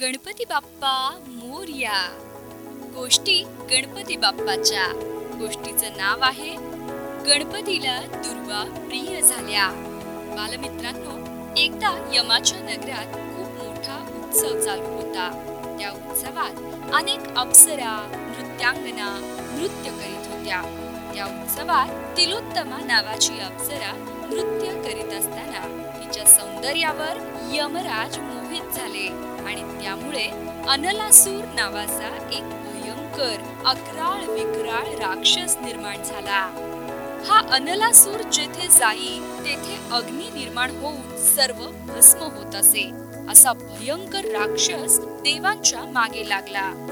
[0.00, 1.92] गणपती बाप्पा मोरया.
[2.94, 4.86] गोष्टी गणपती बाप्पाच्या.
[5.38, 6.50] गोष्टीचं नाव आहे
[7.26, 9.68] गणपतीला दुर्वा प्रिय झाल्या.
[10.36, 11.12] बालमित्रांनो
[11.56, 15.30] एकदा यमाच्या नगरात खूप मोठा उत्सव चालू होता.
[15.78, 17.94] त्या उत्सवात अनेक अप्सरा
[18.38, 19.18] नृत्यांगना
[19.52, 20.62] नृत्य करीत होत्या.
[21.14, 23.92] त्या उत्सवात तिलोत्तमा नावाची अप्सरा
[24.30, 28.18] नृत्य करीत असताना तिच्या सौंदर्यावर यमराज
[28.76, 29.08] झाले
[29.46, 30.30] आणि त्यामुळे
[30.68, 36.70] अनलासूर नावाचा एक भयंकर अकराळ विकराळ राक्षस निर्माण झाला.
[37.28, 42.90] हा अनलासूर जेथे जाई तेथे अग्नी निर्माण होऊन सर्व भस्म होत असे.
[43.30, 46.90] असा भयंकर राक्षस देवांच्या मागे लागला.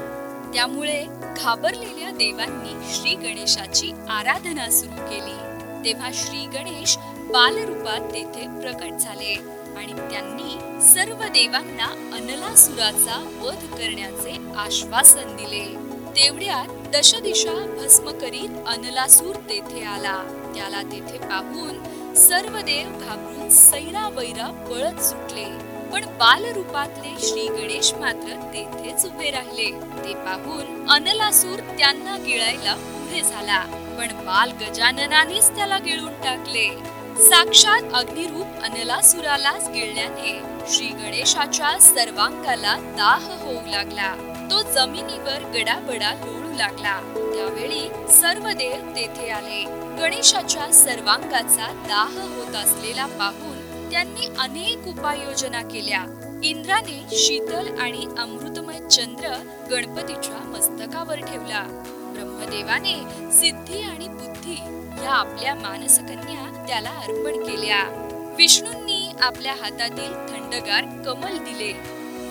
[0.53, 1.05] त्यामुळे
[1.37, 5.37] घाबरलेल्या देवांनी श्री गणेशाची आराधना सुरू केली.
[5.85, 9.62] तेव्हा श्री गणेश बालरूपात तेथे प्रकट झाले.
[9.77, 15.93] आणि त्यांनी सर्व देवांना अनलासुराचा वध करण्याचे आश्वासन दिले.
[16.15, 20.51] तेवढ्यात दशदिशा भस्म करीत अनलासूर तेथे आला.
[20.55, 25.73] त्याला तेथे पाहून सर्व देव घाबरून सैरा वैरा पळत सुटले.
[25.91, 29.71] पण बालरूपातले श्री गणेश मात्र तेथेच उभे राहिले.
[30.05, 33.61] ते पाहून अनलासूर त्यांना गिळायला पुढे झाला.
[33.97, 36.69] पण बाल गजाननानेच त्याला गिळून टाकले.
[37.17, 44.15] साक्षात अग्निरूप अनलासुरालाच गिळल्याने श्री गणेशाच्या सर्वांगाला दाह होऊ लागला.
[44.51, 46.99] तो जमिनीवर गडाबडा लोळू लागला.
[47.35, 49.63] त्यावेळी सर्व देव तेथे आले.
[50.01, 56.05] गणेशाच्या सर्वांगाचा दाह होत असलेला पाहून त्यांनी अनेक उपाययोजना केल्या.
[56.43, 59.27] इंद्राने शीतल आणि अमृतमय चंद्र
[59.71, 61.83] गणपतीच्या मस्तकावर ठेवला.
[62.13, 62.95] ब्रह्मदेवाने
[63.31, 64.57] सिद्धी आणि बुद्धी
[65.03, 67.83] या आपल्या मानसकन्या त्याला अर्पण केल्या.
[68.37, 71.73] विष्णूंनी आपल्या हातातील थंडगार कमल दिले.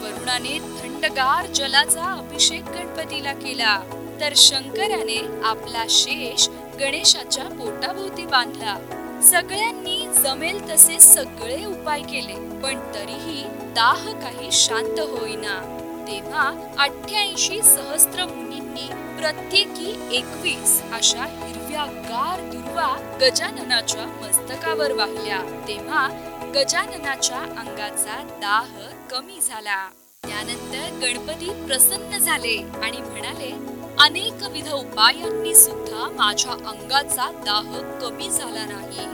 [0.02, 3.80] वरुणाने थंडगार जलाचा अभिषेक गणपतीला केला.
[4.20, 6.48] तर शंकराने आपला शेष
[6.80, 8.76] गणेशाच्या पोटाभोवती बांधला.
[9.22, 15.78] सगळ्यांनी जमेल तसे सगळे उपाय केले पण तरीही दाह काही शांत होईना.
[16.06, 16.48] तेव्हा
[16.78, 18.86] अठ्ठ्याऐंशी सहस्त्र मुनींनी
[19.18, 25.38] प्रत्येकी एकवीस अशा हिरव्या गार दुर्वा गजाननाच्या मस्तकावर वाहिल्या.
[25.68, 26.08] तेव्हा
[26.54, 28.72] गजाननाच्या अंगाचा दाह
[29.10, 29.88] कमी झाला.
[30.22, 33.52] त्यानंतर गणपती प्रसन्न झाले आणि म्हणाले
[34.00, 39.06] अनेक विध उपायांनी सुद्धा माझ्या अंगाचा दाह कमी झाला नाही.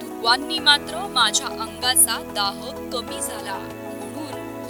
[0.00, 2.60] दुर्वांनी मात्र माझ्या अंगाचा दाह
[2.92, 3.58] कमी झाला.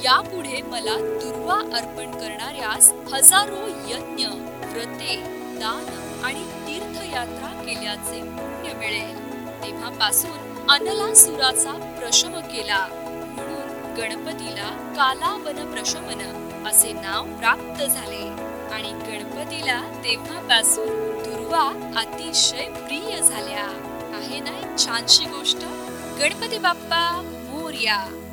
[0.07, 4.27] यापुढे मला दुर्वा अर्पण करणाऱ्यास हजारो यज्ञ
[4.67, 5.17] व्रते
[5.59, 9.17] दान आणि तीर्थयात्रा केल्याचे पुण्य मिळेल.
[9.63, 12.89] तेव्हापासून अनलासुराचा प्रशम केला.
[13.35, 16.21] म्हणून गणपतीला कालावन प्रशमन
[16.67, 18.29] असे नाव प्राप्त झाले.
[18.75, 20.89] आणि गणपतीला तेव्हापासून
[21.23, 23.67] दुर्वा अतिशय प्रिय झाल्या.
[24.15, 25.59] आहे ना एक छानशी गोष्ट?
[26.19, 28.26] गणपती बाप्पा मोर्या!